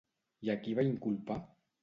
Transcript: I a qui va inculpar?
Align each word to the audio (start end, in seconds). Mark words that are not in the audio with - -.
I 0.47 0.51
a 0.53 0.55
qui 0.63 0.73
va 0.79 0.87
inculpar? 0.93 1.39